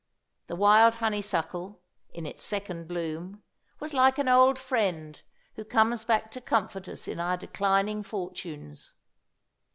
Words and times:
The 0.47 0.55
wild 0.55 0.95
honeysuckle, 0.95 1.79
in 2.11 2.25
its 2.25 2.43
second 2.43 2.87
bloom, 2.87 3.43
was 3.79 3.93
like 3.93 4.17
an 4.17 4.27
old 4.27 4.57
friend 4.57 5.21
who 5.57 5.63
comes 5.63 6.05
back 6.05 6.31
to 6.31 6.41
comfort 6.41 6.87
us 6.89 7.07
in 7.07 7.19
our 7.19 7.37
declining 7.37 8.01
fortunes. 8.01 8.93